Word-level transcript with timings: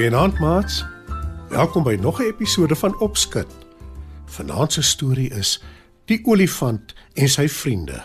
Goeienaand 0.00 0.38
maats. 0.38 0.84
Welkom 1.48 1.82
by 1.82 1.98
nog 2.00 2.20
'n 2.20 2.22
episode 2.22 2.76
van 2.76 2.98
Opskud. 2.98 3.46
Vanaand 4.24 4.72
se 4.72 4.82
storie 4.82 5.30
is 5.30 5.62
Die 6.04 6.24
olifant 6.24 6.94
en 7.12 7.28
sy 7.28 7.48
vriende. 7.48 8.04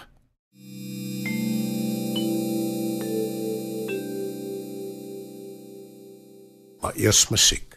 Maar 6.80 6.96
eers 6.96 7.30
musiek. 7.30 7.75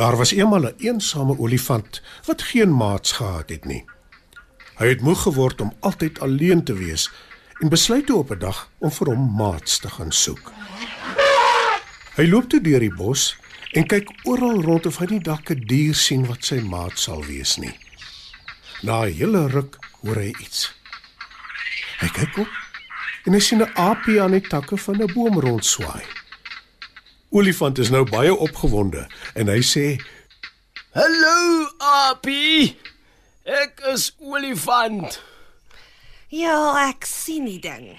Daar 0.00 0.16
was 0.16 0.32
eendag 0.32 0.60
'n 0.60 0.64
een 0.64 0.74
eensame 0.78 1.38
olifant 1.38 2.02
wat 2.24 2.42
geen 2.42 2.76
maats 2.76 3.12
gehad 3.12 3.48
het 3.48 3.64
nie. 3.64 3.84
Hy 4.76 4.86
het 4.86 5.00
moeg 5.00 5.22
geword 5.22 5.60
om 5.60 5.72
altyd 5.80 6.20
alleen 6.20 6.64
te 6.64 6.74
wees 6.74 7.10
en 7.58 7.68
besluit 7.68 8.06
toe 8.06 8.18
op 8.18 8.30
'n 8.30 8.38
dag 8.38 8.70
om 8.78 8.90
vir 8.90 9.06
hom 9.06 9.34
maats 9.36 9.78
te 9.78 9.88
gaan 9.88 10.12
soek. 10.12 10.52
Hy 12.14 12.26
loop 12.26 12.48
toe 12.48 12.60
deur 12.60 12.80
die 12.80 12.94
bos 12.94 13.36
en 13.72 13.86
kyk 13.86 14.08
oral 14.22 14.62
rond 14.62 14.86
of 14.86 14.96
hy 14.96 15.06
nie 15.08 15.20
dalk 15.20 15.50
'n 15.50 15.64
dier 15.66 15.94
sien 15.94 16.26
wat 16.26 16.44
sy 16.44 16.60
maat 16.60 16.98
sal 16.98 17.24
wees 17.24 17.56
nie. 17.56 17.76
Na 18.82 19.04
'n 19.04 19.12
hele 19.12 19.48
ruk 19.48 19.76
hoor 20.00 20.16
hy 20.16 20.34
iets. 20.40 20.74
Hy 21.98 22.08
kyk 22.08 22.36
op 22.36 22.48
en 23.24 23.32
hy 23.32 23.40
sien 23.40 23.62
'n 23.62 23.74
aapie 23.74 24.22
aan 24.22 24.30
die 24.30 24.48
takke 24.48 24.76
van 24.76 25.02
'n 25.02 25.12
boom 25.12 25.40
rondswaai. 25.40 26.19
Olifant 27.30 27.78
is 27.78 27.92
nou 27.94 28.02
baie 28.10 28.32
opgewonde 28.34 29.04
en 29.38 29.50
hy 29.52 29.60
sê: 29.62 29.84
Hallo, 30.96 31.68
Apie. 31.78 32.72
Ek 33.46 33.78
is 33.92 34.08
olifant. 34.18 35.20
Ja, 36.34 36.56
ek 36.88 37.06
sien 37.06 37.46
die 37.46 37.60
ding. 37.62 37.92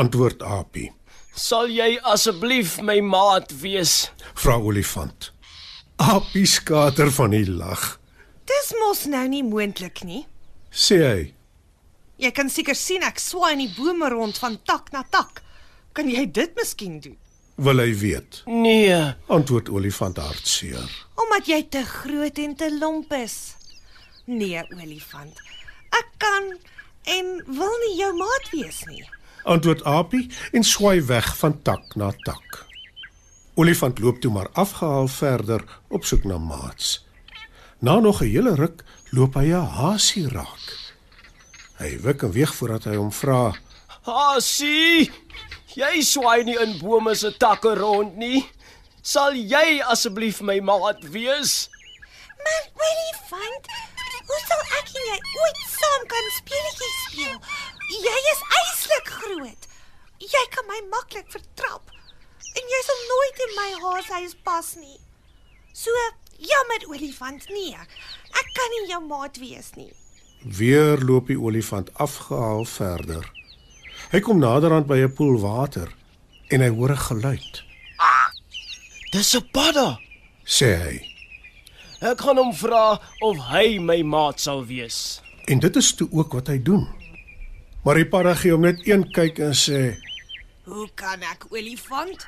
Antwoord 0.00 0.40
Aapie. 0.44 0.88
Sal 1.36 1.68
jy 1.70 1.98
asseblief 2.00 2.78
my 2.80 2.98
maat 3.04 3.52
wees? 3.60 4.08
Vra 4.40 4.56
olifant. 4.56 5.30
Aapie 6.00 6.48
skater 6.48 7.12
van 7.12 7.36
die 7.36 7.44
lag. 7.44 7.98
Dis 8.48 8.72
mos 8.80 9.04
nou 9.04 9.24
nie 9.28 9.44
moontlik 9.44 10.00
nie. 10.08 10.24
Sê 10.72 11.02
hy: 11.04 11.22
Jy 12.24 12.32
kan 12.32 12.48
seker 12.48 12.76
sien 12.76 13.04
ek 13.04 13.20
swaai 13.20 13.52
in 13.58 13.66
die 13.66 13.72
bome 13.76 14.08
rond 14.16 14.40
van 14.40 14.56
tak 14.64 14.88
na 14.96 15.04
tak. 15.12 15.44
Kan 15.92 16.08
jy 16.08 16.24
dit 16.24 16.56
miskien 16.56 17.02
doen? 17.04 17.20
"Wil 17.58 17.82
hy 17.82 17.92
weet?" 17.98 18.42
Nee, 18.46 19.14
Antwoord 19.26 19.68
olifant 19.68 20.16
hartseer. 20.16 21.06
Omdat 21.18 21.46
jy 21.46 21.62
te 21.68 21.82
groot 21.84 22.38
en 22.38 22.54
te 22.56 22.70
lomp 22.78 23.12
is. 23.12 23.56
Nee, 24.24 24.62
olifant. 24.70 25.40
Ek 25.90 26.08
kan 26.22 26.52
en 27.08 27.30
wil 27.46 27.76
nie 27.84 27.96
jou 27.98 28.12
maat 28.16 28.50
wees 28.52 28.84
nie. 28.86 29.04
Antwoord 29.48 29.84
Aapie 29.88 30.28
en 30.52 30.64
swaai 30.64 31.00
weg 31.08 31.36
van 31.38 31.62
tak 31.62 31.94
na 31.96 32.12
tak. 32.22 32.64
Olifant 33.58 33.98
loop 33.98 34.20
toe 34.20 34.30
maar 34.32 34.50
afgehaal 34.52 35.08
verder 35.08 35.64
op 35.88 36.04
soek 36.04 36.24
na 36.24 36.38
maats. 36.38 37.06
Na 37.80 37.98
nog 37.98 38.22
'n 38.22 38.30
hele 38.30 38.54
ruk 38.54 38.84
loop 39.10 39.34
hy 39.34 39.46
'n 39.52 39.66
hasie 39.66 40.28
raak. 40.28 40.92
Hy 41.78 41.98
wik 42.02 42.22
en 42.22 42.32
weeg 42.32 42.54
voordat 42.54 42.84
hy 42.84 42.96
hom 42.96 43.12
vra: 43.12 43.54
Hasie. 44.02 45.10
Jy 45.76 46.00
swaai 46.06 46.44
nie 46.48 46.56
in 46.62 46.78
bome 46.80 47.12
se 47.18 47.30
takke 47.36 47.74
rond 47.76 48.16
nie. 48.16 48.40
Sal 49.04 49.36
jy 49.36 49.80
asseblief 49.84 50.40
my 50.40 50.58
maat 50.64 51.02
wees? 51.12 51.68
Maar 52.44 52.64
olifant, 52.88 53.68
hoe 54.28 54.40
sal 54.46 54.64
ek 54.78 54.94
en 54.96 55.06
jy 55.10 55.18
ooit 55.42 55.60
saam 55.74 56.06
kan 56.12 56.30
speletjies 56.38 56.96
speel? 57.04 57.36
Jy 58.06 58.16
is 58.32 58.42
eislik 58.62 59.12
groot. 59.20 59.68
Jy 60.24 60.44
kan 60.56 60.66
my 60.70 60.80
maklik 60.92 61.28
vertrap. 61.36 61.92
En 62.56 62.72
jy 62.74 62.82
sal 62.88 63.04
nooit 63.12 63.44
in 63.46 63.56
my 63.60 63.68
haashuis 63.84 64.36
pas 64.44 64.74
nie. 64.80 64.98
So, 65.76 65.92
jammer 66.40 66.88
olifant, 66.90 67.44
nee. 67.52 67.76
Ek 68.40 68.54
kan 68.56 68.74
nie 68.74 68.86
jou 68.90 69.02
maat 69.04 69.36
wees 69.38 69.74
nie. 69.76 69.92
Weer 70.42 70.98
loop 71.04 71.28
die 71.30 71.38
olifant 71.38 71.92
afgehaal 72.00 72.64
verder. 72.64 73.26
Hy 74.08 74.22
kom 74.24 74.38
naderhand 74.40 74.86
by 74.88 75.04
'n 75.04 75.12
poel 75.12 75.36
water 75.40 75.92
en 76.48 76.60
hy 76.64 76.70
hoor 76.72 76.92
'n 76.92 77.04
geluid. 77.08 77.62
Dis 79.12 79.36
'n 79.36 79.44
padda. 79.52 80.00
Sê 80.44 80.70
hy. 80.80 80.96
Ek 82.00 82.20
gaan 82.20 82.36
hom 82.36 82.54
vra 82.54 83.00
of 83.20 83.36
hy 83.52 83.78
my 83.78 84.02
maat 84.02 84.40
sal 84.40 84.64
wees. 84.64 85.20
En 85.44 85.58
dit 85.58 85.76
is 85.76 85.94
toe 85.94 86.08
ook 86.10 86.32
wat 86.32 86.46
hy 86.46 86.62
doen. 86.62 86.88
Maar 87.84 87.94
die 87.94 88.08
padda 88.08 88.34
gee 88.34 88.52
hom 88.52 88.60
net 88.60 88.80
een 88.88 89.04
kyk 89.12 89.38
en 89.38 89.54
sê: 89.54 90.00
Hoe 90.64 90.88
kan 90.94 91.22
ek 91.22 91.44
olifant? 91.50 92.26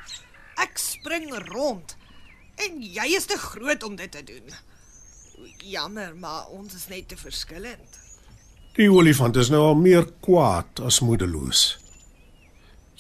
Ek 0.57 0.79
spring 0.79 1.33
rond 1.49 1.97
en 2.57 2.83
jy 2.83 3.17
is 3.17 3.25
te 3.25 3.39
groot 3.39 3.83
om 3.83 3.97
dit 3.97 4.11
te 4.11 4.25
doen. 4.25 4.53
Jammer, 5.65 6.17
maar 6.17 6.49
ons 6.49 6.75
is 6.75 6.89
net 6.89 7.09
te 7.09 7.17
verskillend. 7.17 8.10
"Die 8.75 8.91
olifant 8.93 9.37
is 9.37 9.49
nou 9.49 9.63
al 9.67 9.75
meer 9.75 10.07
kwaad 10.21 10.81
as 10.81 11.01
moedeloos." 11.01 11.79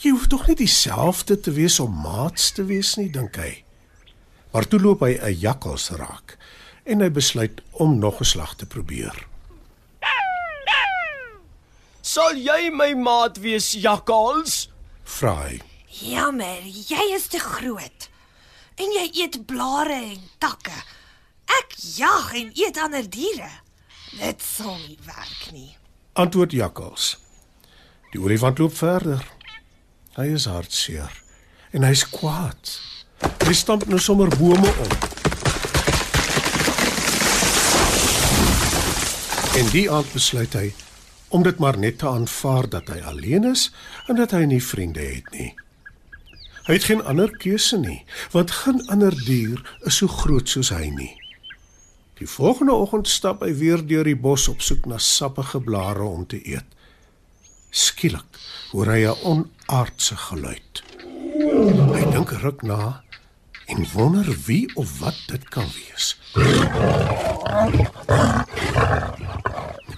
Jy 0.00 0.11
hoef 0.11 0.26
tog 0.26 0.46
nie 0.49 0.56
dieselfde 0.56 1.40
te 1.40 1.52
wees 1.52 1.81
om 1.81 2.00
maats 2.02 2.52
te 2.56 2.64
wees 2.64 2.94
nie, 2.96 3.11
dink 3.12 3.37
hy. 3.37 3.64
Maar 4.52 4.67
toe 4.67 4.81
loop 4.81 5.00
hy 5.05 5.19
'n 5.20 5.38
jakkals 5.38 5.90
raak 5.90 6.38
en 6.84 7.00
hy 7.00 7.11
besluit 7.11 7.61
om 7.72 7.99
nog 7.99 8.20
'n 8.20 8.25
slag 8.25 8.55
te 8.56 8.67
probeer. 8.67 9.26
Sal 12.00 12.34
jy 12.34 12.70
my 12.72 12.94
maat 12.94 13.37
wees, 13.38 13.72
jakkals? 13.72 14.70
Vra 15.05 15.34
hy. 15.44 15.61
Jammer, 15.87 16.62
jy 16.64 17.14
is 17.14 17.26
te 17.28 17.38
groot. 17.38 18.08
En 18.75 18.88
jy 18.96 19.11
eet 19.12 19.46
blare 19.46 19.93
en 19.93 20.22
takke. 20.38 20.75
Ek 21.44 21.75
jag 21.76 22.34
en 22.34 22.50
eet 22.55 22.78
ander 22.78 23.11
diere. 23.11 23.50
Dit 24.19 24.43
sal 24.43 24.77
nie 24.89 24.99
werk 25.07 25.51
nie. 25.53 25.77
Antwoord 26.12 26.53
jakkals. 26.53 27.19
Die 28.11 28.21
olifant 28.21 28.59
loop 28.59 28.75
verder. 28.75 29.23
Hy 30.19 30.27
is 30.35 30.49
hartseer 30.51 31.12
en 31.71 31.87
hy's 31.87 32.03
kwaad. 32.11 32.73
Hy 33.47 33.55
stamp 33.55 33.87
nou 33.87 34.01
sommer 34.03 34.29
bome 34.41 34.73
om. 34.85 34.93
En 39.61 39.71
die 39.71 39.87
aand 39.91 40.11
besluit 40.13 40.55
hy 40.59 40.73
om 41.31 41.47
dit 41.47 41.63
maar 41.63 41.79
net 41.79 42.01
te 42.03 42.09
aanvaar 42.11 42.67
dat 42.69 42.91
hy 42.91 42.99
alleen 43.06 43.47
is 43.53 43.69
en 44.11 44.19
dat 44.19 44.35
hy 44.35 44.43
nie 44.51 44.63
vriende 44.63 45.05
het 45.05 45.31
nie. 45.31 45.53
Hy 46.67 46.75
het 46.75 46.91
geen 46.91 47.03
ander 47.06 47.31
keuse 47.39 47.79
nie, 47.79 48.03
want 48.35 48.51
geen 48.51 48.83
ander 48.91 49.15
dier 49.25 49.63
is 49.87 50.03
so 50.03 50.11
groot 50.11 50.51
soos 50.51 50.75
hy 50.75 50.91
nie. 50.95 51.19
Die 52.20 52.28
volgende 52.28 52.72
oggend 52.76 53.08
stap 53.08 53.40
hy 53.40 53.55
weer 53.56 53.81
deur 53.81 54.05
die 54.05 54.17
bos 54.17 54.44
op 54.52 54.61
soek 54.61 54.84
na 54.90 54.99
sappige 55.00 55.56
blare 55.64 56.05
om 56.05 56.26
te 56.28 56.37
eet. 56.44 56.67
Skielik 57.72 58.40
hoor 58.75 58.90
hy 58.93 59.06
'n 59.08 59.22
onaardse 59.25 60.17
geluid. 60.28 60.82
Hy 61.96 62.05
dink 62.12 62.34
ruk 62.44 62.61
na 62.62 63.00
en 63.72 63.87
wonder 63.94 64.28
wie 64.46 64.69
of 64.76 64.99
wat 65.00 65.17
dit 65.32 65.49
kan 65.49 65.64
wees. 65.72 66.20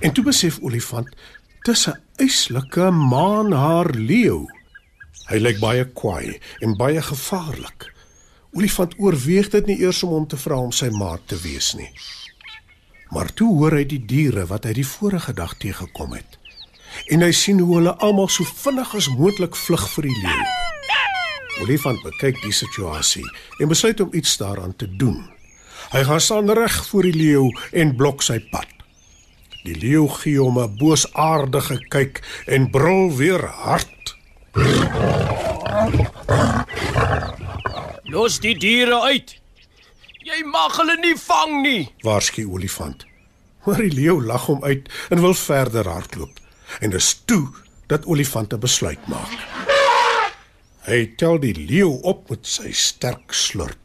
En 0.01 0.13
toe 0.13 0.25
besef 0.25 0.61
olifant 0.63 1.11
dis 1.67 1.87
'n 1.89 1.99
eislike 2.17 2.91
maanhaar 2.91 3.91
leeu. 3.91 4.47
Hy 5.27 5.39
lyk 5.39 5.59
baie 5.59 5.85
kwaai 5.85 6.39
en 6.61 6.77
baie 6.77 7.03
gevaarlik. 7.03 7.92
Olifant 8.53 8.93
oorweeg 9.01 9.49
dit 9.49 9.69
nie 9.71 9.79
eers 9.81 10.03
om 10.05 10.11
hom 10.13 10.25
te 10.29 10.37
vra 10.37 10.59
om 10.61 10.73
sy 10.77 10.91
maat 10.93 11.23
te 11.31 11.39
wees 11.41 11.71
nie. 11.79 11.89
Maar 13.13 13.31
toe 13.33 13.49
hoor 13.57 13.79
hy 13.79 13.87
die 13.89 14.03
diere 14.09 14.45
wat 14.51 14.67
hy 14.69 14.75
die 14.77 14.89
vorige 14.89 15.33
dag 15.37 15.55
teëgekom 15.61 16.13
het. 16.19 16.37
En 17.13 17.25
hy 17.25 17.31
sien 17.33 17.63
hoe 17.65 17.79
hulle 17.79 17.95
almal 18.05 18.29
so 18.29 18.45
vinnig 18.45 18.93
as 18.99 19.09
moontlik 19.17 19.57
vlug 19.57 19.87
vir 19.95 20.09
die 20.09 20.19
leeu. 20.21 20.45
Olifant 21.65 22.05
bekyk 22.05 22.43
die 22.45 22.53
situasie 22.53 23.25
en 23.61 23.73
besluit 23.73 24.01
om 24.05 24.13
iets 24.17 24.37
daaraan 24.41 24.77
te 24.77 24.89
doen. 25.01 25.23
Hy 25.93 26.05
gaan 26.09 26.21
staan 26.21 26.53
reg 26.53 26.77
voor 26.91 27.09
die 27.09 27.17
leeu 27.17 27.49
en 27.73 27.97
blok 27.97 28.21
sy 28.25 28.37
pad. 28.53 28.69
Die 29.65 29.79
leeu 29.81 30.09
gee 30.21 30.37
hom 30.41 30.59
'n 30.61 30.77
boosaardige 30.77 31.79
kyk 31.89 32.21
en 32.47 32.71
brul 32.71 33.17
weer 33.17 33.47
hard. 33.65 34.17
Los 38.13 38.41
die 38.45 38.55
diere 38.59 38.99
uit. 39.09 39.39
Jy 40.23 40.43
mag 40.47 40.77
hulle 40.79 40.99
nie 41.01 41.15
vang 41.19 41.55
nie. 41.65 41.89
waarsku 42.05 42.45
olifant. 42.53 43.07
Maar 43.65 43.81
die 43.87 43.95
leeu 43.95 44.19
lag 44.27 44.47
hom 44.51 44.65
uit 44.65 44.89
en 45.11 45.21
wil 45.23 45.35
verder 45.35 45.89
hardloop. 45.89 46.41
En 46.81 46.91
dis 46.91 47.09
toe 47.25 47.49
dat 47.89 48.05
olifant 48.07 48.53
'n 48.53 48.59
besluit 48.61 49.07
maak. 49.09 49.33
Hy 50.85 51.07
tel 51.17 51.39
die 51.41 51.55
leeu 51.55 52.01
op 52.03 52.29
met 52.31 52.47
sy 52.47 52.73
sterk 52.73 53.33
slurp. 53.33 53.79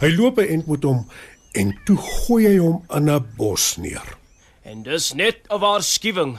Hy 0.00 0.08
loop 0.16 0.38
'n 0.38 0.48
end 0.48 0.66
met 0.66 0.82
hom 0.82 1.06
en 1.52 1.74
toe 1.84 1.96
gooi 1.96 2.46
hy 2.46 2.56
hom 2.58 2.84
in 2.90 3.10
'n 3.10 3.26
bos 3.36 3.76
neer. 3.76 4.16
En 4.62 4.82
dis 4.82 5.12
net 5.12 5.36
'n 5.50 5.58
waarskuwing. 5.60 6.38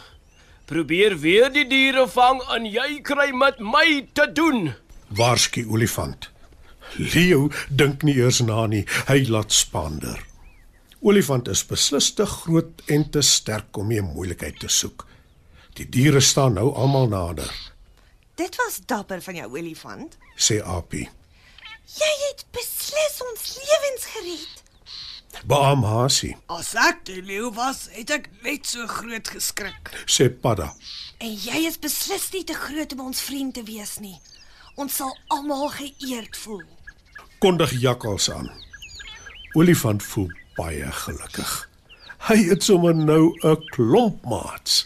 Probeer 0.66 1.19
weer 1.19 1.51
die 1.51 1.68
diere 1.68 2.07
vang 2.07 2.42
en 2.56 2.66
jy 2.66 3.01
kry 3.01 3.31
met 3.31 3.60
my 3.60 4.07
te 4.13 4.31
doen. 4.34 4.74
Waarsku 5.07 5.66
olifant. 5.69 6.31
Leeu 6.97 7.49
dink 7.69 8.03
nie 8.03 8.15
eers 8.19 8.41
na 8.43 8.65
nie. 8.67 8.83
Hy 9.07 9.25
laat 9.29 9.51
spander. 9.55 10.19
Olifant 11.01 11.47
is 11.49 11.63
beslis 11.65 12.11
te 12.13 12.25
groot 12.25 12.81
en 12.88 13.07
te 13.09 13.21
sterk 13.25 13.77
om 13.77 13.88
meer 13.89 14.03
moeilikheid 14.05 14.59
te 14.61 14.67
soek. 14.69 15.07
Die 15.79 15.88
diere 15.89 16.19
staan 16.21 16.53
nou 16.59 16.73
almal 16.75 17.07
nader, 17.07 17.51
Dit 18.35 18.55
was 18.57 18.79
dapper 18.89 19.21
van 19.21 19.35
jou 19.35 19.47
olifant. 19.57 20.15
sê 20.38 20.61
Apie. 20.65 21.09
Jy 21.97 22.11
het 22.29 22.45
beslis 22.55 23.19
ons 23.21 23.43
lewens 23.59 24.05
gered. 24.13 24.63
Baam 25.45 25.83
Hasie, 25.83 26.35
As 26.49 26.73
ek 26.75 27.03
die 27.05 27.21
leeu 27.21 27.51
was, 27.53 27.88
het 27.91 28.09
ek 28.09 28.29
net 28.43 28.65
so 28.65 28.88
groot 28.88 29.27
geskrik. 29.27 29.91
sê 30.07 30.29
Padda. 30.29 30.73
En 31.19 31.33
jy 31.35 31.67
is 31.67 31.77
beslis 31.79 32.31
nie 32.33 32.43
te 32.43 32.53
groot 32.53 32.93
om 32.93 32.99
ons 33.11 33.21
vriend 33.21 33.53
te 33.53 33.63
wees 33.63 33.99
nie. 33.99 34.17
Ons 34.75 34.95
sal 34.95 35.13
almal 35.27 35.69
geëerd 35.69 36.38
voel. 36.38 36.63
Kondig 37.41 37.71
jakkals 37.81 38.31
aan. 38.31 38.51
Olifant 39.57 40.03
voel 40.03 40.27
baie 40.55 40.91
gelukkig. 40.91 41.53
Hy 42.27 42.38
het 42.51 42.63
sommer 42.63 42.93
nou 42.95 43.33
'n 43.41 43.57
klomp 43.73 44.25
maats. 44.29 44.85